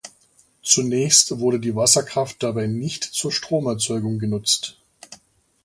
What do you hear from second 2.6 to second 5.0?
nicht zur Stromerzeugung genutzt.